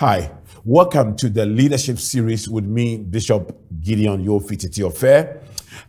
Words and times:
Hi, 0.00 0.28
welcome 0.64 1.14
to 1.18 1.30
the 1.30 1.46
leadership 1.46 2.00
series 2.00 2.48
with 2.48 2.64
me, 2.64 2.96
Bishop 2.96 3.56
Gideon 3.80 4.26
Yofititi 4.26 4.84
Affair. 4.84 5.40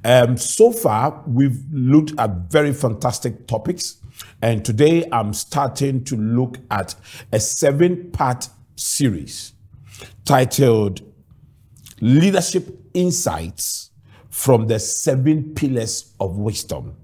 Um, 0.03 0.37
so 0.37 0.71
far, 0.71 1.23
we've 1.25 1.57
looked 1.71 2.13
at 2.19 2.51
very 2.51 2.71
fantastic 2.71 3.47
topics, 3.47 3.97
and 4.43 4.63
today 4.63 5.09
I'm 5.11 5.33
starting 5.33 6.03
to 6.03 6.17
look 6.17 6.59
at 6.69 6.93
a 7.31 7.39
seven 7.39 8.11
part 8.11 8.47
series 8.75 9.53
titled 10.23 11.01
Leadership 11.99 12.79
Insights 12.93 13.89
from 14.29 14.67
the 14.67 14.77
Seven 14.77 15.55
Pillars 15.55 16.13
of 16.19 16.37
Wisdom. 16.37 16.95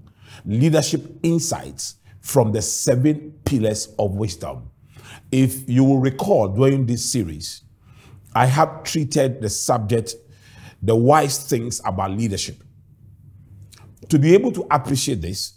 Leadership 0.46 1.18
Insights 1.24 1.96
from 2.20 2.52
the 2.52 2.62
Seven 2.62 3.40
Pillars 3.44 3.92
of 3.98 4.12
Wisdom. 4.12 4.70
If 5.30 5.68
you 5.68 5.84
will 5.84 5.98
recall 5.98 6.48
during 6.48 6.86
this 6.86 7.04
series, 7.10 7.62
I 8.34 8.46
have 8.46 8.82
treated 8.82 9.40
the 9.40 9.50
subject, 9.50 10.14
the 10.82 10.96
wise 10.96 11.48
things 11.48 11.80
about 11.84 12.12
leadership. 12.12 12.62
To 14.08 14.18
be 14.18 14.34
able 14.34 14.52
to 14.52 14.66
appreciate 14.70 15.20
this, 15.20 15.54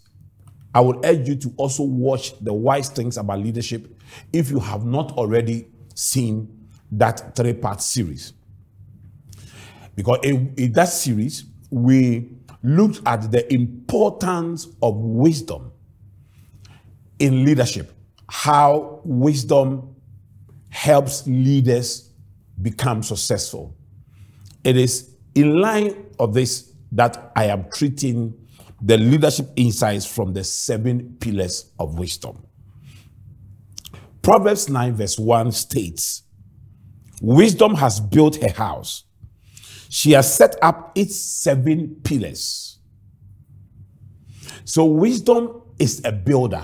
I 0.73 0.81
would 0.81 1.05
urge 1.05 1.27
you 1.27 1.35
to 1.37 1.53
also 1.57 1.83
watch 1.83 2.37
the 2.39 2.53
wise 2.53 2.89
things 2.89 3.17
about 3.17 3.39
leadership 3.39 3.87
if 4.33 4.51
you 4.51 4.59
have 4.59 4.85
not 4.85 5.13
already 5.13 5.67
seen 5.93 6.67
that 6.91 7.35
three 7.35 7.53
part 7.53 7.81
series. 7.81 8.33
Because 9.95 10.19
in, 10.23 10.53
in 10.57 10.73
that 10.73 10.89
series, 10.89 11.45
we 11.69 12.31
looked 12.61 13.01
at 13.05 13.31
the 13.31 13.51
importance 13.53 14.67
of 14.81 14.95
wisdom 14.97 15.71
in 17.19 17.45
leadership 17.45 17.94
how 18.29 19.01
wisdom 19.03 19.95
helps 20.69 21.25
leaders 21.27 22.11
become 22.61 23.03
successful. 23.03 23.75
It 24.63 24.77
is 24.77 25.15
in 25.35 25.59
line 25.59 26.05
of 26.19 26.33
this 26.33 26.73
that 26.91 27.31
I 27.35 27.45
am 27.45 27.69
treating 27.71 28.33
the 28.81 28.97
leadership 28.97 29.49
insights 29.55 30.05
from 30.05 30.33
the 30.33 30.43
seven 30.43 31.17
pillars 31.19 31.71
of 31.79 31.97
wisdom. 31.97 32.45
Proverbs 34.21 34.69
9, 34.69 34.95
verse 34.95 35.19
1 35.19 35.51
states, 35.51 36.23
Wisdom 37.21 37.75
has 37.75 37.99
built 37.99 38.41
her 38.41 38.51
house. 38.51 39.03
She 39.89 40.11
has 40.11 40.33
set 40.33 40.55
up 40.61 40.91
its 40.95 41.15
seven 41.15 41.97
pillars. 42.03 42.79
So, 44.65 44.85
wisdom 44.85 45.61
is 45.79 46.01
a 46.03 46.11
builder. 46.11 46.63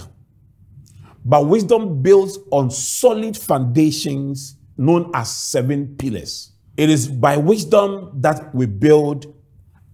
But 1.24 1.48
wisdom 1.48 2.02
builds 2.02 2.40
on 2.52 2.72
solid 2.72 3.38
foundations 3.38 4.56
known 4.78 5.12
as 5.14 5.30
seven 5.32 5.96
pillars. 5.98 6.52
It 6.78 6.90
is 6.90 7.08
by 7.08 7.38
wisdom 7.38 8.12
that 8.22 8.54
we 8.56 8.66
build 8.66 9.34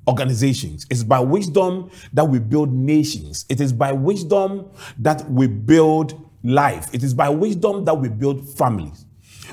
organizations. 0.08 0.86
It's 0.90 1.04
by 1.04 1.20
wisdom 1.20 1.92
that 2.14 2.24
we 2.24 2.40
build 2.40 2.72
nations. 2.72 3.46
It 3.50 3.60
is 3.60 3.74
by 3.74 3.92
wisdom 3.92 4.72
that 5.00 5.30
we 5.30 5.48
build 5.48 6.30
life. 6.44 6.94
It 6.94 7.04
is 7.04 7.14
by 7.14 7.30
wisdom 7.30 7.84
that 7.86 7.96
we 7.96 8.08
build 8.08 8.48
families. 8.58 9.06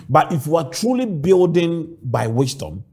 But 0.09 0.33
if 0.33 0.47
we 0.47 0.57
are 0.57 0.71
truly 0.71 1.07
building 1.07 1.97
by 2.03 2.27
wisdom, 2.29 2.85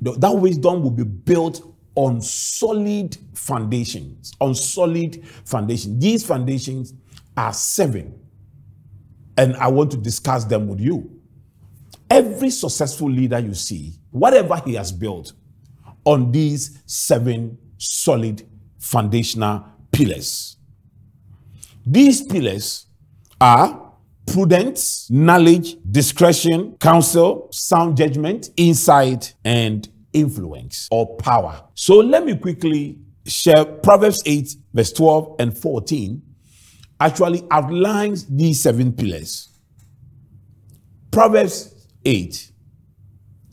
that 0.00 0.32
wisdom 0.32 0.82
will 0.82 0.90
be 0.90 1.04
built 1.04 1.62
on 1.94 2.20
solid 2.20 3.16
foundations. 3.34 4.32
On 4.40 4.54
solid 4.54 5.24
foundations. 5.44 5.98
These 6.00 6.26
foundations 6.26 6.92
are 7.36 7.52
seven. 7.52 8.18
And 9.36 9.56
I 9.56 9.68
want 9.68 9.90
to 9.90 9.96
discuss 9.96 10.44
them 10.44 10.68
with 10.68 10.80
you. 10.80 11.20
Every 12.08 12.50
successful 12.50 13.10
leader 13.10 13.38
you 13.38 13.54
see, 13.54 13.94
whatever 14.10 14.56
he 14.64 14.74
has 14.74 14.92
built 14.92 15.32
on 16.04 16.30
these 16.30 16.82
seven 16.86 17.58
solid 17.78 18.42
foundational 18.78 19.66
pillars. 19.90 20.56
These 21.84 22.22
pillars 22.22 22.86
are 23.40 23.92
prudence, 24.26 25.10
knowledge, 25.10 25.76
discretion, 25.90 26.76
counsel, 26.78 27.48
sound 27.52 27.96
judgment, 27.96 28.50
insight, 28.56 29.34
and 29.44 29.88
influence 30.12 30.88
or 30.90 31.16
power. 31.16 31.62
So 31.74 31.96
let 31.96 32.24
me 32.24 32.36
quickly 32.36 32.98
share 33.26 33.64
Proverbs 33.64 34.22
8, 34.24 34.56
verse 34.72 34.92
12 34.92 35.36
and 35.38 35.56
14 35.56 36.22
actually 37.00 37.46
outlines 37.50 38.24
these 38.26 38.60
seven 38.60 38.92
pillars. 38.92 39.48
Proverbs 41.10 41.88
8, 42.04 42.50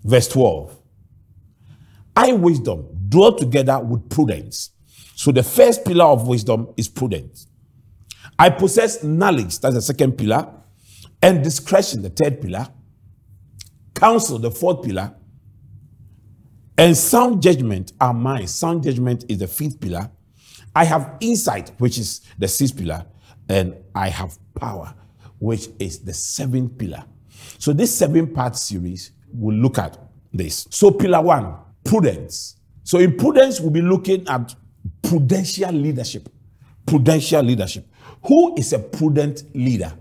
verse 0.03 0.27
12. 0.27 0.77
I, 2.15 2.33
wisdom, 2.33 2.87
dwell 3.09 3.35
together 3.35 3.79
with 3.79 4.09
prudence. 4.09 4.71
So 5.15 5.31
the 5.31 5.43
first 5.43 5.85
pillar 5.85 6.05
of 6.05 6.27
wisdom 6.27 6.73
is 6.77 6.87
prudence. 6.87 7.47
I 8.37 8.49
possess 8.49 9.03
knowledge, 9.03 9.59
that's 9.59 9.75
the 9.75 9.81
second 9.81 10.17
pillar, 10.17 10.47
and 11.21 11.43
discretion, 11.43 12.01
the 12.01 12.09
third 12.09 12.41
pillar, 12.41 12.67
counsel, 13.93 14.39
the 14.39 14.51
fourth 14.51 14.83
pillar, 14.83 15.15
and 16.77 16.97
sound 16.97 17.41
judgment 17.41 17.93
are 18.01 18.13
mine. 18.13 18.47
Sound 18.47 18.83
judgment 18.83 19.25
is 19.29 19.37
the 19.37 19.47
fifth 19.47 19.79
pillar. 19.79 20.09
I 20.75 20.85
have 20.85 21.17
insight, 21.19 21.71
which 21.77 21.97
is 21.97 22.21
the 22.37 22.47
sixth 22.47 22.75
pillar, 22.75 23.05
and 23.49 23.75
I 23.93 24.09
have 24.09 24.37
power, 24.55 24.93
which 25.39 25.67
is 25.79 25.99
the 25.99 26.13
seventh 26.13 26.77
pillar. 26.77 27.03
So, 27.57 27.73
this 27.73 27.95
seven 27.95 28.33
part 28.33 28.55
series 28.55 29.11
will 29.33 29.55
look 29.55 29.77
at 29.77 29.97
this. 30.31 30.67
So, 30.69 30.91
pillar 30.91 31.21
one, 31.21 31.55
prudence. 31.83 32.57
So, 32.83 32.99
in 32.99 33.17
prudence, 33.17 33.59
we'll 33.59 33.71
be 33.71 33.81
looking 33.81 34.27
at 34.27 34.55
prudential 35.01 35.71
leadership. 35.71 36.29
Prudential 36.85 37.41
leadership. 37.41 37.87
Who 38.25 38.55
is 38.57 38.73
a 38.73 38.79
prudent 38.79 39.43
leader? 39.55 39.93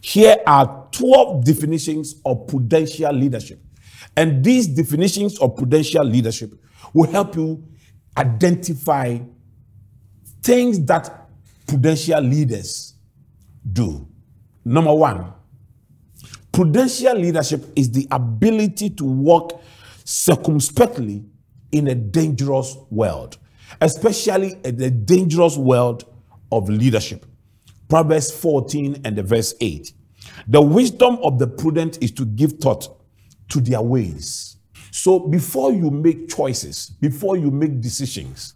Here 0.00 0.36
are 0.46 0.88
12 0.92 1.44
definitions 1.44 2.14
of 2.24 2.46
prudential 2.46 3.12
leadership. 3.12 3.60
And 4.16 4.44
these 4.44 4.68
definitions 4.68 5.38
of 5.40 5.56
prudential 5.56 6.04
leadership 6.04 6.52
will 6.94 7.10
help 7.10 7.34
you 7.36 7.64
identify 8.16 9.18
things 10.42 10.80
that 10.84 11.25
prudential 11.66 12.20
leaders 12.20 12.94
do. 13.72 14.06
Number 14.64 14.94
one, 14.94 15.32
prudential 16.52 17.16
leadership 17.16 17.64
is 17.76 17.90
the 17.90 18.06
ability 18.10 18.90
to 18.90 19.04
walk 19.04 19.62
circumspectly 20.04 21.24
in 21.72 21.88
a 21.88 21.94
dangerous 21.94 22.76
world, 22.90 23.38
especially 23.80 24.58
in 24.64 24.76
the 24.76 24.90
dangerous 24.90 25.56
world 25.56 26.04
of 26.52 26.68
leadership. 26.68 27.26
Proverbs 27.88 28.30
14 28.30 29.02
and 29.04 29.16
the 29.16 29.22
verse 29.22 29.54
8. 29.60 29.92
The 30.48 30.60
wisdom 30.60 31.18
of 31.22 31.38
the 31.38 31.46
prudent 31.46 32.02
is 32.02 32.10
to 32.12 32.24
give 32.24 32.54
thought 32.54 32.88
to 33.50 33.60
their 33.60 33.80
ways. 33.80 34.56
So 34.90 35.20
before 35.20 35.72
you 35.72 35.90
make 35.90 36.28
choices, 36.28 36.90
before 37.00 37.36
you 37.36 37.50
make 37.50 37.80
decisions, 37.80 38.54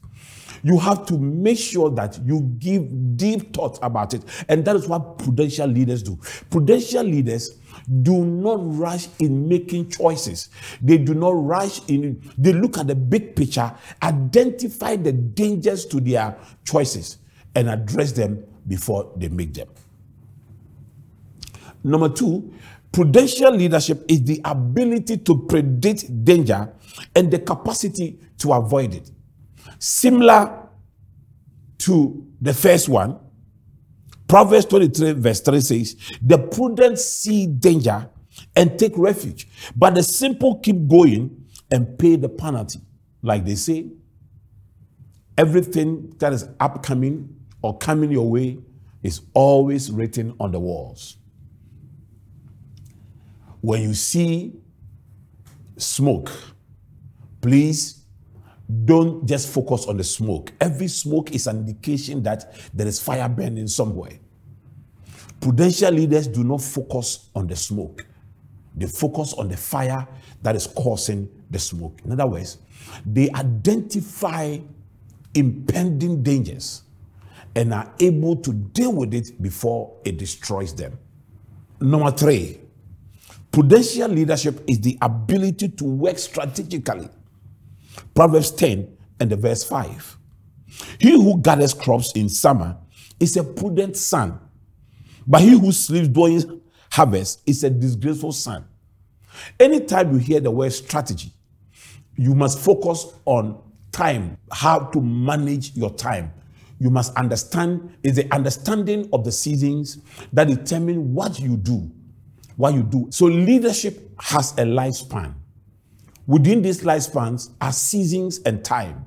you 0.63 0.79
have 0.79 1.07
to 1.07 1.19
make 1.19 1.59
sure 1.59 1.91
that 1.91 2.19
you 2.25 2.41
give 2.59 3.17
deep 3.17 3.55
thought 3.55 3.79
about 3.83 4.15
it. 4.15 4.25
And 4.49 4.65
that 4.65 4.77
is 4.77 4.89
what 4.89 5.19
prudential 5.19 5.67
leaders 5.67 6.03
do. 6.03 6.19
Prudential 6.51 7.05
leaders 7.05 7.59
do 8.03 8.25
not 8.25 8.59
rush 8.77 9.09
in 9.19 9.49
making 9.49 9.91
choices. 9.91 10.51
They 10.83 10.99
do 10.99 11.15
not 11.15 11.31
rush 11.31 11.81
in, 11.89 12.23
they 12.37 12.53
look 12.53 12.79
at 12.79 12.87
the 12.87 12.95
big 12.95 13.37
picture, 13.37 13.73
identify 14.03 14.97
the 14.97 15.13
dangers 15.13 15.87
to 15.87 16.01
their 16.01 16.37
choices, 16.65 17.19
and 17.55 17.69
address 17.69 18.13
them 18.13 18.45
before 18.67 19.13
they 19.17 19.29
make 19.29 19.55
them. 19.55 19.69
Number 21.83 22.11
two, 22.11 22.53
prudential 22.93 23.53
leadership 23.53 24.05
is 24.09 24.23
the 24.25 24.41
ability 24.45 25.19
to 25.19 25.47
predict 25.47 26.25
danger 26.25 26.73
and 27.15 27.31
the 27.31 27.39
capacity 27.39 28.19
to 28.39 28.53
avoid 28.53 28.95
it. 28.95 29.11
Similar 29.81 30.69
to 31.79 32.27
the 32.39 32.53
first 32.53 32.89
one, 32.89 33.19
Proverbs 34.29 34.67
23, 34.67 35.13
verse 35.13 35.41
3 35.41 35.61
says, 35.61 35.97
The 36.21 36.37
prudent 36.39 36.99
see 36.99 37.47
danger 37.47 38.09
and 38.55 38.79
take 38.79 38.93
refuge, 38.97 39.49
but 39.75 39.95
the 39.95 40.03
simple 40.03 40.59
keep 40.59 40.87
going 40.87 41.47
and 41.71 41.99
pay 41.99 42.17
the 42.17 42.29
penalty. 42.29 42.81
Like 43.23 43.47
they 43.47 43.55
say, 43.55 43.89
everything 45.39 46.15
that 46.19 46.35
is 46.35 46.47
upcoming 46.61 47.35
or 47.63 47.79
coming 47.79 48.11
your 48.13 48.31
way 48.31 48.59
is 49.03 49.23
always 49.33 49.91
written 49.91 50.35
on 50.39 50.53
the 50.53 50.61
walls. 50.61 51.17
When 53.63 53.81
you 53.81 53.95
see 53.95 54.53
smoke, 55.79 56.31
please 57.41 58.00
don't 58.85 59.27
just 59.27 59.53
focus 59.53 59.87
on 59.87 59.97
the 59.97 60.05
smoke. 60.05 60.53
Every 60.61 60.89
smoke 60.89 61.33
is 61.33 61.47
an 61.47 61.59
indication 61.59 62.23
that 62.25 62.55
there 62.75 62.87
is 62.87 63.01
fire 63.01 63.29
burning 63.29 63.69
somewhere. 63.69 64.19
Prudential 65.41 65.93
leaders 65.93 66.29
do 66.29 66.45
not 66.45 66.61
focus 66.61 67.31
on 67.35 67.47
the 67.47 67.57
smoke, 67.57 68.05
They 68.77 68.87
focus 68.87 69.33
on 69.33 69.49
the 69.49 69.57
fire 69.57 70.07
that 70.43 70.55
is 70.55 70.67
causing 70.67 71.29
the 71.51 71.59
smoke. 71.59 71.99
In 72.05 72.13
other 72.13 72.27
words, 72.27 72.59
they 73.05 73.31
identify 73.31 74.59
impending 75.35 76.23
dangers 76.23 76.83
and 77.57 77.73
are 77.75 77.93
able 77.99 78.37
to 78.37 78.53
deal 78.53 78.93
with 78.93 79.15
it 79.15 79.41
before 79.43 79.97
it 80.05 80.19
destroys 80.19 80.75
them. 80.75 80.99
Number 81.81 82.11
three, 82.11 82.61
prudential 83.51 84.09
leadership 84.09 84.63
is 84.69 84.81
the 84.81 84.99
ability 85.01 85.71
to 85.71 85.85
work 85.85 86.19
strategically. 86.19 87.09
Proverbs 88.15 88.51
10 88.53 88.97
and 89.21 89.31
the 89.31 89.37
verse 89.37 89.65
5. 89.65 90.17
He 90.99 91.11
who 91.11 91.41
gathers 91.41 91.75
crops 91.75 92.13
in 92.13 92.29
summer 92.29 92.77
is 93.19 93.37
a 93.37 93.45
prudent 93.45 93.97
son, 93.97 94.39
but 95.27 95.43
he 95.43 95.51
who 95.51 95.73
sleeps 95.73 96.09
during 96.09 96.61
harvest 96.91 97.43
is 97.47 97.65
a 97.65 97.71
disgraceful 97.71 98.33
son. 98.33 98.65
Anytime 99.59 100.13
you 100.13 100.19
hear 100.19 100.41
the 100.41 100.51
word 100.51 100.73
strategy, 100.73 101.33
you 102.17 102.35
must 102.35 102.59
focus 102.59 103.07
on 103.25 103.61
time, 103.93 104.37
how 104.51 104.79
to 104.79 105.01
manage 105.01 105.77
your 105.77 105.91
time. 105.91 106.33
You 106.79 106.91
must 106.91 107.15
understand 107.17 107.97
is 108.03 108.17
the 108.17 108.33
understanding 108.35 109.09
of 109.13 109.25
the 109.25 109.33
seasons 109.33 109.99
that 110.33 110.49
determine 110.49 111.13
what 111.13 111.39
you 111.39 111.57
do, 111.57 111.91
what 112.57 112.75
you 112.75 112.83
do. 112.83 113.09
So 113.11 113.27
leadership 113.27 114.11
has 114.21 114.53
a 114.53 114.63
lifespan. 114.63 115.35
Within 116.31 116.63
these 116.63 116.83
lifespans 116.83 117.51
are 117.61 117.73
seasons 117.73 118.39
and 118.47 118.65
time. 118.65 119.05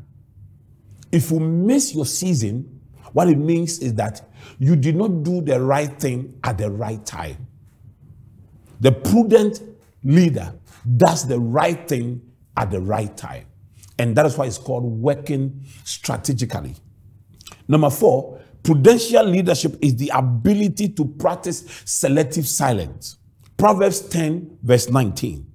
If 1.09 1.31
you 1.31 1.39
miss 1.39 1.95
your 1.95 2.05
season, 2.05 2.81
what 3.13 3.29
it 3.29 3.37
means 3.37 3.79
is 3.79 3.93
that 3.93 4.29
you 4.59 4.75
did 4.75 4.97
not 4.97 5.23
do 5.23 5.39
the 5.39 5.61
right 5.61 5.97
thing 5.97 6.37
at 6.43 6.57
the 6.57 6.69
right 6.69 7.03
time. 7.05 7.47
The 8.81 8.91
prudent 8.91 9.61
leader 10.03 10.53
does 10.97 11.25
the 11.25 11.39
right 11.39 11.87
thing 11.87 12.21
at 12.57 12.71
the 12.71 12.81
right 12.81 13.15
time. 13.15 13.45
And 13.97 14.17
that 14.17 14.25
is 14.25 14.37
why 14.37 14.47
it's 14.47 14.57
called 14.57 14.83
working 14.83 15.63
strategically. 15.85 16.75
Number 17.69 17.89
four, 17.89 18.41
prudential 18.63 19.23
leadership 19.23 19.77
is 19.81 19.95
the 19.95 20.11
ability 20.13 20.89
to 20.89 21.05
practice 21.05 21.83
selective 21.85 22.49
silence. 22.49 23.15
Proverbs 23.55 24.01
10, 24.09 24.57
verse 24.61 24.89
19. 24.89 25.52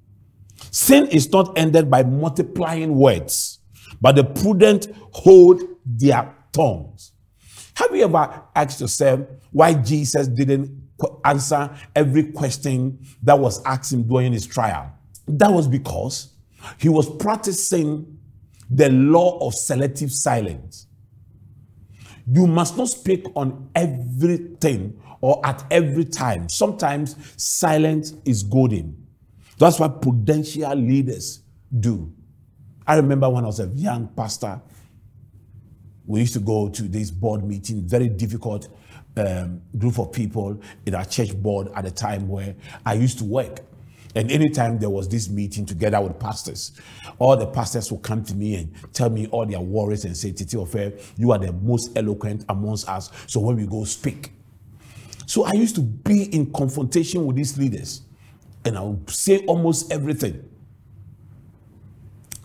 Sin 0.71 1.07
is 1.07 1.31
not 1.31 1.57
ended 1.57 1.89
by 1.89 2.03
multiplying 2.03 2.95
words, 2.95 3.59
but 4.01 4.15
the 4.15 4.23
prudent 4.23 4.87
hold 5.13 5.61
their 5.85 6.35
tongues. 6.51 7.11
Have 7.75 7.95
you 7.95 8.03
ever 8.03 8.43
asked 8.55 8.81
yourself 8.81 9.21
why 9.51 9.73
Jesus 9.73 10.27
didn't 10.27 10.69
answer 11.23 11.73
every 11.95 12.31
question 12.31 12.99
that 13.23 13.39
was 13.39 13.63
asked 13.63 13.93
him 13.93 14.03
during 14.03 14.33
his 14.33 14.45
trial? 14.45 14.91
That 15.27 15.51
was 15.51 15.67
because 15.67 16.33
he 16.77 16.89
was 16.89 17.09
practicing 17.17 18.17
the 18.69 18.89
law 18.89 19.39
of 19.39 19.53
selective 19.55 20.11
silence. 20.11 20.87
You 22.31 22.45
must 22.45 22.77
not 22.77 22.89
speak 22.89 23.25
on 23.35 23.69
everything 23.75 25.01
or 25.21 25.43
at 25.45 25.63
every 25.71 26.05
time. 26.05 26.47
Sometimes 26.49 27.15
silence 27.37 28.13
is 28.25 28.43
golden. 28.43 29.07
That's 29.59 29.77
what 29.77 30.01
prudential 30.01 30.73
leaders 30.73 31.41
do. 31.77 32.13
I 32.87 32.95
remember 32.95 33.29
when 33.29 33.43
I 33.43 33.47
was 33.47 33.59
a 33.59 33.67
young 33.67 34.07
pastor, 34.07 34.59
we 36.07 36.21
used 36.21 36.33
to 36.33 36.39
go 36.39 36.69
to 36.69 36.83
this 36.83 37.11
board 37.11 37.43
meeting, 37.43 37.83
very 37.83 38.07
difficult 38.07 38.69
um, 39.17 39.61
group 39.77 39.99
of 39.99 40.13
people 40.13 40.59
in 40.85 40.95
our 40.95 41.03
church 41.03 41.35
board 41.35 41.67
at 41.75 41.83
the 41.83 41.91
time 41.91 42.27
where 42.29 42.55
I 42.85 42.93
used 42.93 43.19
to 43.19 43.25
work. 43.25 43.59
And 44.15 44.31
anytime 44.31 44.79
there 44.79 44.89
was 44.89 45.09
this 45.09 45.29
meeting 45.29 45.65
together 45.65 46.01
with 46.01 46.17
pastors, 46.17 46.71
all 47.19 47.35
the 47.35 47.45
pastors 47.45 47.91
would 47.91 48.01
come 48.01 48.23
to 48.23 48.35
me 48.35 48.55
and 48.55 48.73
tell 48.93 49.09
me 49.09 49.27
all 49.27 49.45
their 49.45 49.59
worries 49.59 50.05
and 50.05 50.15
say, 50.15 50.31
Titi-Ofei, 50.31 50.99
you 51.17 51.31
are 51.33 51.37
the 51.37 51.51
most 51.51 51.95
eloquent 51.97 52.45
amongst 52.47 52.87
us. 52.87 53.11
So 53.27 53.41
when 53.41 53.57
we 53.57 53.67
go 53.67 53.83
speak. 53.83 54.31
So 55.27 55.43
I 55.43 55.51
used 55.51 55.75
to 55.75 55.81
be 55.81 56.33
in 56.33 56.51
confrontation 56.53 57.25
with 57.25 57.35
these 57.35 57.57
leaders 57.57 58.03
and 58.69 58.77
I 58.77 58.81
will 58.81 59.01
say 59.07 59.43
almost 59.47 59.91
everything. 59.91 60.47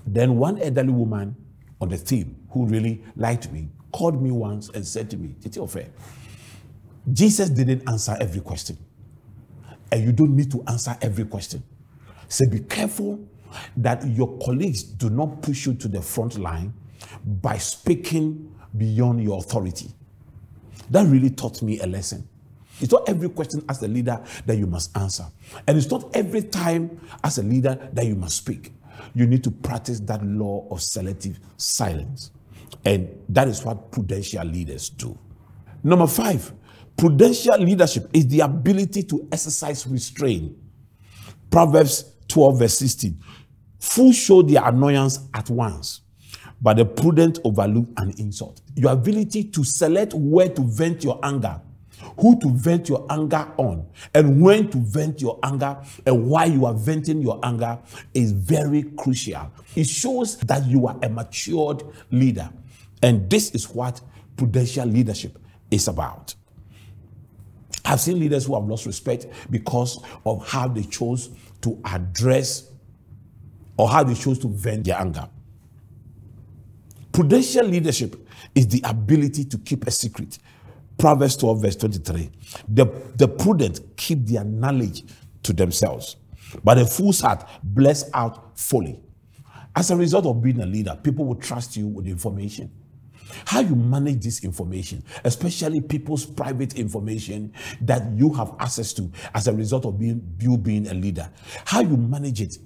Then 0.07 0.39
one 0.39 0.59
elderly 0.59 0.91
woman 0.91 1.37
on 1.83 1.91
the 1.91 1.99
team 1.99 2.35
who 2.49 2.65
really 2.65 3.05
liked 3.15 3.53
me 3.53 3.69
called 3.93 4.23
me 4.23 4.31
once 4.31 4.71
and 4.71 4.87
said 4.87 5.11
to 5.11 5.19
me, 5.19 5.35
Titi-Ofei, 5.43 5.87
Jesus 7.13 7.51
didn't 7.51 7.87
answer 7.87 8.17
every 8.19 8.41
question 8.41 8.79
and 9.93 10.03
you 10.03 10.13
don't 10.13 10.35
need 10.35 10.51
to 10.51 10.65
answer 10.67 10.97
every 11.03 11.27
question. 11.27 11.63
So 12.29 12.49
be 12.51 12.61
careful 12.61 13.21
that 13.77 14.07
your 14.09 14.39
colleagues 14.39 14.83
do 14.83 15.11
not 15.11 15.43
push 15.43 15.67
you 15.67 15.75
to 15.75 15.89
the 15.89 16.01
front 16.01 16.39
line 16.39 16.73
by 17.43 17.59
speaking 17.59 18.51
beyond 18.79 19.23
your 19.23 19.41
authority. 19.41 19.91
That 20.89 21.07
really 21.07 21.31
taught 21.31 21.61
me 21.61 21.81
a 21.81 21.87
lesson. 21.87 22.27
It's 22.81 22.93
not 22.93 23.09
every 23.09 23.29
question 23.29 23.65
as 23.69 23.83
a 23.83 23.89
leader 23.89 24.23
that 24.47 24.57
you 24.57 24.67
must 24.67 24.97
answer. 24.97 25.27
And 25.67 25.77
it's 25.77 25.91
not 25.91 26.15
every 26.17 26.43
time 26.43 27.01
as 27.23 27.39
a 27.39 27.43
leader 27.43 27.89
that 27.93 28.07
you 28.07 28.17
must 28.17 28.37
speak. 28.37 28.73
You 29.15 29.27
need 29.27 29.45
to 29.45 29.51
practice 29.51 30.01
that 30.01 30.25
law 30.25 30.67
of 30.71 30.83
selective 30.83 31.39
silence. 31.57 32.31
And 32.85 33.09
that 33.29 33.49
is 33.49 33.65
what 33.65 33.93
prudential 33.93 34.45
leaders 34.45 34.91
do. 34.91 35.17
Number 35.83 36.07
five, 36.07 36.53
Prudential 36.97 37.59
leadership 37.59 38.09
is 38.13 38.29
the 38.29 38.41
ability 38.41 39.03
to 39.05 39.29
exercise 39.33 39.87
restraint. 39.87 40.57
Proverbs 41.51 42.13
12, 42.29 42.59
verse 42.59 42.79
16. 42.79 43.19
Fools 43.81 44.17
show 44.17 44.43
their 44.43 44.65
annoyance 44.67 45.29
at 45.35 45.51
once, 45.51 46.03
but 46.61 46.77
the 46.77 46.85
prudent 46.85 47.39
overlook 47.45 47.87
an 47.99 48.15
insult. 48.19 48.61
Your 48.77 48.93
ability 48.93 49.45
to 49.45 49.65
select 49.65 50.15
where 50.15 50.49
to 50.49 50.63
vent 50.63 51.05
your 51.05 51.19
anger, 51.23 51.61
who 52.19 52.39
to 52.41 52.51
vent 52.51 52.89
your 52.89 53.07
anger 53.11 53.51
on, 53.57 53.87
and 54.15 54.41
when 54.41 54.71
to 54.71 54.79
vent 54.79 55.21
your 55.21 55.39
anger, 55.43 55.77
and 56.07 56.29
why 56.29 56.45
you 56.45 56.67
are 56.67 56.75
venting 56.75 57.21
your 57.21 57.41
anger 57.43 57.79
is 58.13 58.33
very 58.33 58.85
crucial. 58.97 59.51
It 59.75 59.87
shows 59.87 60.37
that 60.39 60.67
you 60.67 60.87
are 60.87 60.99
a 61.03 61.09
matured 61.09 61.83
leader. 62.11 62.51
And 63.03 63.29
this 63.29 63.51
is 63.51 63.69
what 63.69 64.01
prudential 64.37 64.87
leadership 64.87 65.39
is 65.71 65.89
about. 65.89 66.35
I've 67.85 68.01
seen 68.01 68.19
leaders 68.19 68.47
who 68.47 68.55
have 68.55 68.65
lost 68.65 68.87
respect 68.87 69.27
because 69.51 70.03
of 70.25 70.49
how 70.49 70.69
they 70.69 70.85
chose 70.85 71.31
to 71.63 71.79
address 71.85 72.71
or 73.77 73.89
how 73.89 74.05
they 74.05 74.15
chose 74.15 74.39
to 74.39 74.49
vent 74.49 74.85
their 74.85 74.99
anger. 74.99 75.29
Prudential 77.13 77.67
leadership 77.67 78.27
is 78.55 78.69
the 78.69 78.81
ability 78.85 79.45
to 79.45 79.59
keep 79.59 79.87
a 79.87 79.91
secret. 79.91 80.39
Proverbs 80.99 81.37
12, 81.37 81.63
verse 81.63 81.77
23. 81.77 82.31
The, 82.69 82.87
the 83.17 83.29
prudent 83.29 83.97
keep 83.97 84.27
their 84.27 84.45
knowledge 84.45 85.05
to 85.43 85.53
themselves, 85.53 86.17
but 86.63 86.75
the 86.77 86.87
fool's 86.87 87.21
heart 87.21 87.49
bless 87.63 88.11
out 88.15 88.59
folly. 88.59 89.01
As 89.77 89.91
a 89.91 89.97
result 89.97 90.27
of 90.27 90.41
being 90.43 90.61
a 90.61 90.67
leader, 90.67 90.99
people 91.03 91.25
will 91.25 91.35
trust 91.35 91.77
you 91.77 91.89
with 91.89 92.07
information. 92.07 92.71
How 93.47 93.61
you 93.61 93.75
manage 93.75 94.23
this 94.23 94.45
information, 94.45 95.03
especially 95.25 95.81
people's 95.81 96.25
private 96.25 96.75
information 96.75 97.53
that 97.81 98.13
you 98.13 98.33
have 98.35 98.55
access 98.61 98.93
to 98.95 99.11
as 99.35 99.49
a 99.49 99.53
result 99.53 99.87
of 99.87 99.99
being 99.99 100.37
you 100.39 100.57
being 100.57 100.87
a 100.87 100.95
leader. 100.95 101.29
How 101.65 101.81
you 101.81 101.97
manage 101.97 102.41
it 102.41 102.59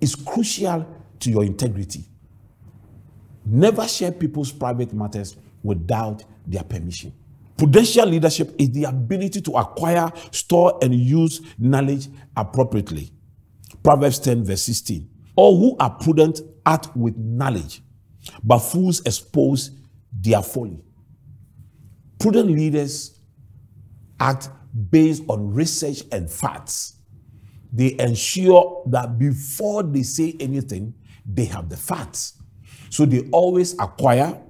is 0.00 0.14
crucial 0.14 0.86
to 1.20 1.30
your 1.30 1.44
integrity. 1.44 2.04
Never 3.44 3.86
share 3.86 4.12
people's 4.12 4.52
private 4.52 4.92
matters 4.92 5.36
without 5.62 6.24
their 6.46 6.64
permission. 6.64 7.12
Prudential 7.56 8.06
leadership 8.06 8.54
is 8.58 8.70
the 8.70 8.84
ability 8.84 9.40
to 9.40 9.52
acquire, 9.52 10.12
store, 10.30 10.78
and 10.82 10.94
use 10.94 11.40
knowledge 11.58 12.08
appropriately. 12.36 13.10
Proverbs 13.82 14.18
10, 14.18 14.44
verse 14.44 14.62
16. 14.62 15.08
All 15.36 15.58
who 15.58 15.76
are 15.78 15.90
prudent 15.90 16.40
act 16.64 16.94
with 16.96 17.16
knowledge, 17.16 17.82
but 18.42 18.58
fools 18.58 19.00
expose 19.06 19.70
their 20.12 20.42
folly. 20.42 20.80
Prudent 22.18 22.50
leaders 22.50 23.20
act 24.20 24.50
based 24.90 25.22
on 25.28 25.52
research 25.52 26.02
and 26.12 26.30
facts. 26.30 26.96
They 27.72 27.96
ensure 27.98 28.84
that 28.86 29.18
before 29.18 29.82
they 29.82 30.02
say 30.02 30.34
anything, 30.40 30.94
they 31.26 31.44
have 31.46 31.68
the 31.68 31.76
facts. 31.76 32.42
So 32.90 33.04
they 33.04 33.28
always 33.30 33.74
acquire 33.78 34.42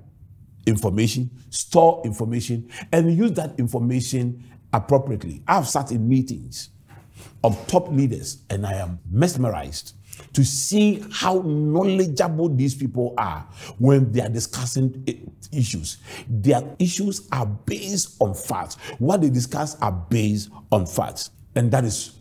information, 0.67 1.31
store 1.51 2.03
information, 2.05 2.71
and 2.93 3.17
use 3.17 3.33
that 3.33 3.59
information 3.59 4.43
appropriately. 4.73 5.43
I've 5.47 5.69
sat 5.69 5.93
in 5.93 6.09
meetings 6.09 6.71
of 7.43 7.67
top 7.67 7.89
leaders 7.91 8.43
and 8.51 8.67
I 8.67 8.75
am 8.75 8.99
mesmerized 9.11 9.95
to 10.33 10.45
see 10.45 11.05
how 11.13 11.43
knowledgeable 11.45 12.49
these 12.49 12.75
people 12.75 13.15
are 13.19 13.47
when 13.79 14.11
they 14.13 14.21
are 14.23 14.29
discussing 14.29 15.05
issues. 15.53 15.99
Their 16.29 16.63
issues 16.79 17.29
are 17.33 17.47
based 17.47 18.17
on 18.21 18.35
facts. 18.35 18.77
What 18.99 19.21
they 19.21 19.31
discuss 19.31 19.81
are 19.81 19.93
based 19.93 20.51
on 20.73 20.87
facts. 20.87 21.31
And 21.55 21.71
that 21.71 21.85
is 21.85 22.17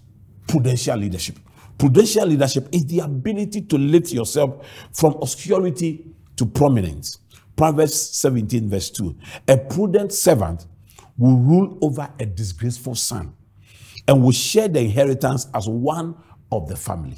prudential 0.48 0.98
leadership. 0.98 1.40
Prudential 1.78 2.26
leadership 2.26 2.68
is 2.72 2.86
the 2.86 3.00
ability 3.00 3.62
to 3.62 3.78
lift 3.78 4.12
yourself 4.12 4.66
from 4.94 5.14
obscurity 5.16 6.06
to 6.38 6.46
prominence. 6.46 7.20
Proverbs 7.56 7.96
17, 7.96 8.70
verse 8.70 8.90
2. 8.90 9.16
A 9.48 9.58
prudent 9.58 10.12
servant 10.12 10.66
will 11.18 11.38
rule 11.38 11.78
over 11.82 12.10
a 12.20 12.26
disgraceful 12.26 12.96
son 12.96 13.34
and 14.08 14.24
will 14.24 14.32
share 14.32 14.68
the 14.68 14.82
inheritance 14.82 15.48
as 15.54 15.68
one 15.68 16.16
of 16.52 16.68
the 16.68 16.76
family. 16.76 17.18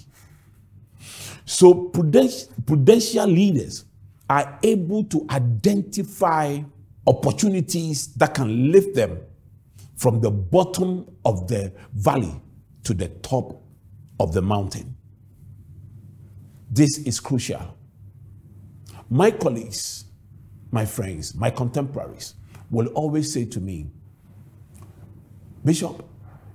So, 1.45 1.73
prudential 1.85 3.25
leaders 3.25 3.85
are 4.29 4.59
able 4.61 5.05
to 5.05 5.25
identify 5.29 6.59
opportunities 7.07 8.13
that 8.15 8.33
can 8.33 8.71
lift 8.71 8.93
them 8.95 9.19
from 9.95 10.19
the 10.19 10.29
bottom 10.29 11.05
of 11.25 11.47
the 11.47 11.71
valley 11.93 12.33
to 12.83 12.93
the 12.93 13.07
top 13.07 13.61
of 14.19 14.33
the 14.33 14.41
mountain. 14.41 14.95
This 16.69 16.97
is 16.99 17.19
crucial. 17.19 17.77
My 19.09 19.31
colleagues, 19.31 20.03
my 20.71 20.85
friends, 20.85 21.35
my 21.35 21.49
contemporaries 21.49 22.35
will 22.69 22.87
always 22.87 23.31
say 23.31 23.45
to 23.45 23.59
me, 23.59 23.87
Bishop, 25.63 26.07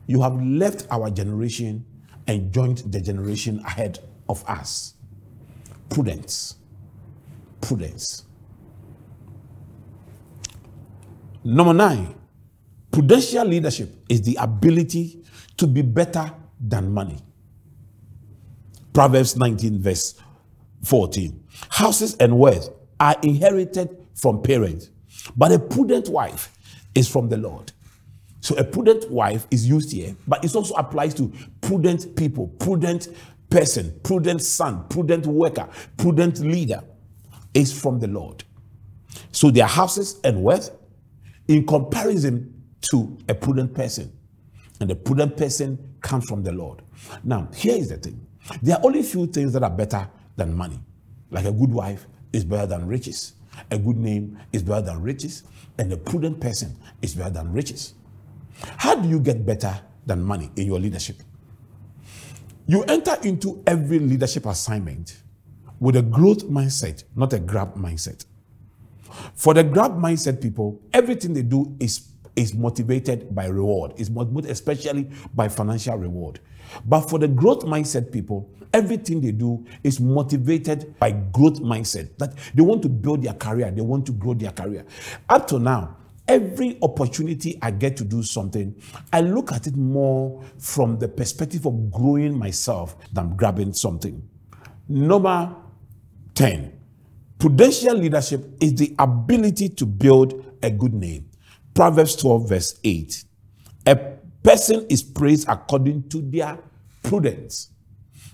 you 0.06 0.20
have 0.22 0.40
left 0.42 0.86
our 0.90 1.10
generation 1.10 1.84
and 2.26 2.52
joined 2.52 2.78
the 2.78 3.00
generation 3.00 3.60
ahead 3.60 3.98
of 4.28 4.44
us. 4.48 4.94
Prudence. 5.88 6.56
Prudence. 7.60 8.24
Number 11.44 11.74
nine, 11.74 12.14
prudential 12.90 13.44
leadership 13.44 13.90
is 14.08 14.22
the 14.22 14.36
ability 14.40 15.24
to 15.56 15.66
be 15.66 15.82
better 15.82 16.32
than 16.60 16.92
money. 16.92 17.18
Proverbs 18.92 19.36
19, 19.36 19.80
verse 19.82 20.14
14. 20.84 21.42
Houses 21.70 22.16
and 22.16 22.38
wealth 22.38 22.70
are 23.00 23.16
inherited 23.22 24.01
from 24.14 24.42
parents, 24.42 24.90
but 25.36 25.52
a 25.52 25.58
prudent 25.58 26.08
wife 26.08 26.56
is 26.94 27.08
from 27.08 27.28
the 27.28 27.36
Lord. 27.36 27.72
So 28.40 28.56
a 28.56 28.64
prudent 28.64 29.10
wife 29.10 29.46
is 29.50 29.68
used 29.68 29.92
here, 29.92 30.16
but 30.26 30.44
it 30.44 30.54
also 30.54 30.74
applies 30.74 31.14
to 31.14 31.32
prudent 31.60 32.16
people, 32.16 32.48
prudent 32.58 33.08
person, 33.50 33.98
prudent 34.02 34.42
son, 34.42 34.84
prudent 34.88 35.26
worker, 35.26 35.68
prudent 35.96 36.40
leader 36.40 36.82
is 37.54 37.72
from 37.78 38.00
the 38.00 38.08
Lord. 38.08 38.42
So 39.30 39.50
their 39.50 39.66
houses 39.66 40.20
and 40.24 40.42
wealth 40.42 40.70
in 41.48 41.66
comparison 41.66 42.62
to 42.90 43.16
a 43.28 43.34
prudent 43.34 43.74
person. 43.74 44.12
And 44.80 44.90
the 44.90 44.96
prudent 44.96 45.36
person 45.36 45.96
comes 46.00 46.28
from 46.28 46.42
the 46.42 46.52
Lord. 46.52 46.82
Now, 47.22 47.48
here 47.54 47.76
is 47.76 47.90
the 47.90 47.98
thing. 47.98 48.26
There 48.60 48.76
are 48.76 48.80
only 48.84 49.02
few 49.02 49.26
things 49.26 49.52
that 49.52 49.62
are 49.62 49.70
better 49.70 50.08
than 50.36 50.54
money. 50.54 50.80
Like 51.30 51.44
a 51.44 51.52
good 51.52 51.70
wife 51.70 52.06
is 52.32 52.44
better 52.44 52.66
than 52.66 52.86
riches. 52.88 53.34
A 53.70 53.78
good 53.78 53.96
name 53.96 54.38
is 54.52 54.62
better 54.62 54.86
than 54.86 55.02
riches. 55.02 55.44
And 55.78 55.92
a 55.92 55.96
prudent 55.96 56.40
person 56.40 56.76
is 57.00 57.14
better 57.14 57.30
than 57.30 57.52
riches. 57.52 57.94
How 58.76 58.94
do 58.94 59.08
you 59.08 59.20
get 59.20 59.44
better 59.44 59.80
than 60.06 60.22
money 60.22 60.50
in 60.56 60.66
your 60.66 60.78
leadership? 60.78 61.16
You 62.66 62.84
enter 62.84 63.16
into 63.24 63.62
every 63.66 63.98
leadership 63.98 64.46
assignment 64.46 65.22
with 65.80 65.96
a 65.96 66.02
growth 66.02 66.44
mindset, 66.44 67.04
not 67.16 67.32
a 67.32 67.38
grab 67.38 67.74
mindset. 67.74 68.24
For 69.34 69.52
the 69.52 69.64
grab 69.64 69.92
mindset 69.92 70.40
people, 70.40 70.80
everything 70.92 71.34
they 71.34 71.42
do 71.42 71.76
is, 71.80 72.08
is 72.36 72.54
motivated 72.54 73.34
by 73.34 73.46
reward, 73.46 73.94
is 73.96 74.10
motivated 74.10 74.50
especially 74.50 75.10
by 75.34 75.48
financial 75.48 75.96
reward. 75.96 76.40
But 76.84 77.02
for 77.02 77.18
the 77.18 77.28
growth 77.28 77.64
mindset 77.64 78.12
people, 78.12 78.50
everything 78.72 79.20
they 79.20 79.32
do 79.32 79.64
is 79.84 80.00
motivated 80.00 80.98
by 80.98 81.10
growth 81.10 81.60
mindset. 81.60 82.16
That 82.18 82.34
they 82.54 82.62
want 82.62 82.82
to 82.82 82.88
build 82.88 83.22
their 83.22 83.34
career, 83.34 83.70
they 83.70 83.82
want 83.82 84.06
to 84.06 84.12
grow 84.12 84.34
their 84.34 84.52
career. 84.52 84.84
Up 85.28 85.46
to 85.48 85.58
now, 85.58 85.96
every 86.28 86.78
opportunity 86.82 87.58
I 87.60 87.70
get 87.70 87.96
to 87.98 88.04
do 88.04 88.22
something, 88.22 88.74
I 89.12 89.20
look 89.20 89.52
at 89.52 89.66
it 89.66 89.76
more 89.76 90.42
from 90.58 90.98
the 90.98 91.08
perspective 91.08 91.66
of 91.66 91.90
growing 91.90 92.38
myself 92.38 92.96
than 93.12 93.36
grabbing 93.36 93.72
something. 93.72 94.22
Number 94.88 95.54
10. 96.34 96.78
Prudential 97.38 97.96
leadership 97.96 98.56
is 98.60 98.74
the 98.74 98.94
ability 98.98 99.68
to 99.70 99.84
build 99.86 100.44
a 100.62 100.70
good 100.70 100.94
name. 100.94 101.28
Proverbs 101.74 102.14
12, 102.16 102.48
verse 102.48 102.78
8. 102.84 103.24
A 103.86 103.96
person 104.42 104.86
is 104.88 105.02
praised 105.02 105.48
according 105.48 106.08
to 106.10 106.20
their 106.20 106.58
prudence. 107.02 107.70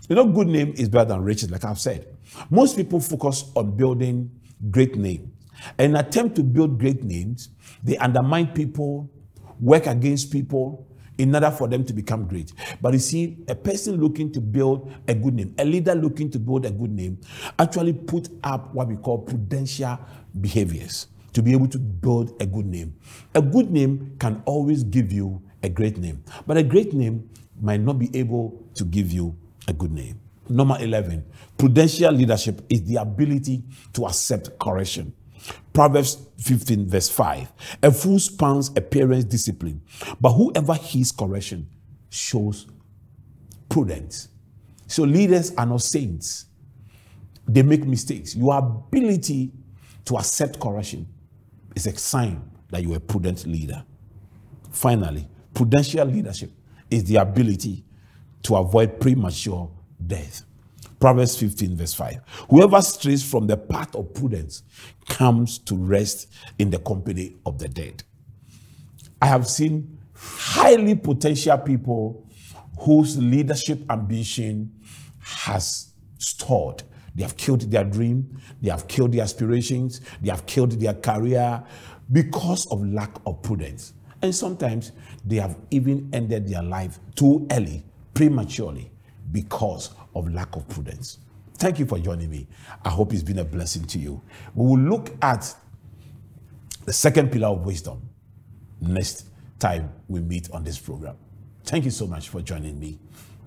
You 0.08 0.16
know, 0.16 0.26
good 0.26 0.48
name 0.48 0.72
is 0.76 0.88
better 0.88 1.10
than 1.10 1.22
riches, 1.22 1.50
like 1.50 1.64
I've 1.64 1.78
said. 1.78 2.16
Most 2.50 2.76
people 2.76 3.00
focus 3.00 3.50
on 3.54 3.76
building 3.76 4.30
great 4.70 4.96
name. 4.96 5.32
In 5.78 5.96
attempt 5.96 6.36
to 6.36 6.42
build 6.42 6.78
great 6.78 7.02
names, 7.02 7.50
they 7.82 7.96
undermine 7.98 8.48
people, 8.48 9.10
work 9.60 9.86
against 9.86 10.32
people 10.32 10.86
in 11.18 11.34
order 11.34 11.50
for 11.50 11.66
them 11.66 11.84
to 11.84 11.92
become 11.92 12.26
great. 12.26 12.52
But 12.80 12.92
you 12.92 13.00
see, 13.00 13.38
a 13.48 13.54
person 13.54 14.00
looking 14.00 14.32
to 14.32 14.40
build 14.40 14.90
a 15.08 15.14
good 15.14 15.34
name, 15.34 15.54
a 15.58 15.64
leader 15.64 15.94
looking 15.94 16.30
to 16.30 16.38
build 16.38 16.64
a 16.64 16.70
good 16.70 16.92
name, 16.92 17.20
actually 17.58 17.92
put 17.92 18.28
up 18.44 18.72
what 18.72 18.88
we 18.88 18.96
call 18.96 19.18
prudential 19.18 19.98
behaviors 20.40 21.08
to 21.32 21.42
be 21.42 21.52
able 21.52 21.68
to 21.68 21.78
build 21.78 22.40
a 22.40 22.46
good 22.46 22.66
name. 22.66 22.94
A 23.34 23.42
good 23.42 23.70
name 23.70 24.16
can 24.18 24.42
always 24.46 24.84
give 24.84 25.12
you 25.12 25.42
a 25.62 25.68
great 25.68 25.98
name, 25.98 26.22
but 26.46 26.56
a 26.56 26.62
great 26.62 26.92
name 26.92 27.28
might 27.60 27.80
not 27.80 27.98
be 27.98 28.10
able 28.14 28.64
to 28.74 28.84
give 28.84 29.12
you 29.12 29.36
a 29.66 29.72
good 29.72 29.92
name. 29.92 30.20
Number 30.48 30.76
11, 30.80 31.24
prudential 31.58 32.12
leadership 32.12 32.62
is 32.68 32.84
the 32.84 32.96
ability 32.96 33.62
to 33.92 34.06
accept 34.06 34.58
correction. 34.58 35.12
Proverbs 35.72 36.26
15, 36.38 36.88
verse 36.88 37.08
5. 37.08 37.52
A 37.82 37.92
fool 37.92 38.18
spurns 38.18 38.70
a 38.76 38.80
parent's 38.80 39.24
discipline, 39.24 39.82
but 40.20 40.32
whoever 40.32 40.74
heeds 40.74 41.12
correction 41.12 41.68
shows 42.10 42.66
prudence. 43.68 44.28
So 44.86 45.02
leaders 45.02 45.52
are 45.56 45.66
not 45.66 45.82
saints. 45.82 46.46
They 47.46 47.62
make 47.62 47.84
mistakes. 47.84 48.34
Your 48.34 48.58
ability 48.58 49.52
to 50.06 50.16
accept 50.16 50.58
correction 50.58 51.06
is 51.76 51.86
a 51.86 51.96
sign 51.96 52.42
that 52.70 52.82
you're 52.82 52.96
a 52.96 53.00
prudent 53.00 53.46
leader. 53.46 53.84
Finally, 54.70 55.28
prudential 55.58 56.06
leadership 56.06 56.52
is 56.88 57.02
the 57.02 57.16
ability 57.16 57.84
to 58.44 58.54
avoid 58.54 59.00
premature 59.00 59.68
death. 60.06 60.44
Proverbs 61.00 61.36
15, 61.36 61.76
verse 61.76 61.94
5. 61.94 62.20
Whoever 62.48 62.80
strays 62.80 63.28
from 63.28 63.48
the 63.48 63.56
path 63.56 63.92
of 63.96 64.14
prudence 64.14 64.62
comes 65.08 65.58
to 65.58 65.74
rest 65.74 66.28
in 66.60 66.70
the 66.70 66.78
company 66.78 67.34
of 67.44 67.58
the 67.58 67.66
dead. 67.66 68.04
I 69.20 69.26
have 69.26 69.48
seen 69.48 69.98
highly 70.14 70.94
potential 70.94 71.58
people 71.58 72.24
whose 72.78 73.18
leadership 73.18 73.80
ambition 73.90 74.72
has 75.18 75.92
stalled. 76.18 76.84
They 77.16 77.24
have 77.24 77.36
killed 77.36 77.62
their 77.62 77.82
dream, 77.82 78.40
they 78.62 78.70
have 78.70 78.86
killed 78.86 79.10
their 79.10 79.22
aspirations, 79.22 80.00
they 80.22 80.30
have 80.30 80.46
killed 80.46 80.70
their 80.78 80.94
career 80.94 81.64
because 82.12 82.66
of 82.66 82.86
lack 82.86 83.10
of 83.26 83.42
prudence. 83.42 83.94
And 84.22 84.34
sometimes 84.34 84.92
they 85.24 85.36
have 85.36 85.56
even 85.70 86.08
ended 86.12 86.48
their 86.48 86.62
life 86.62 86.98
too 87.14 87.46
early, 87.52 87.84
prematurely, 88.14 88.90
because 89.32 89.90
of 90.14 90.32
lack 90.32 90.56
of 90.56 90.68
prudence. 90.68 91.18
Thank 91.54 91.78
you 91.78 91.86
for 91.86 91.98
joining 91.98 92.30
me. 92.30 92.46
I 92.84 92.90
hope 92.90 93.12
it's 93.12 93.22
been 93.22 93.38
a 93.40 93.44
blessing 93.44 93.84
to 93.86 93.98
you. 93.98 94.22
We 94.54 94.66
will 94.66 94.78
look 94.78 95.10
at 95.22 95.54
the 96.84 96.92
second 96.92 97.30
pillar 97.30 97.48
of 97.48 97.66
wisdom 97.66 98.08
next 98.80 99.26
time 99.58 99.92
we 100.08 100.20
meet 100.20 100.50
on 100.52 100.64
this 100.64 100.78
program. 100.78 101.16
Thank 101.64 101.84
you 101.84 101.90
so 101.90 102.06
much 102.06 102.28
for 102.28 102.40
joining 102.40 102.78
me. 102.78 102.98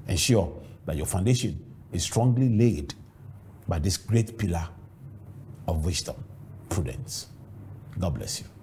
Ensure 0.08 0.62
that 0.86 0.98
your 0.98 1.06
foundation 1.06 1.64
is 1.92 2.04
strongly 2.04 2.50
laid 2.50 2.94
by 3.68 3.80
this 3.80 3.98
great 3.98 4.38
pillar 4.38 4.68
of 5.68 5.86
wisdom, 5.86 6.16
prudence. 6.70 7.28
God 7.98 8.16
bless 8.16 8.42
you. 8.42 8.52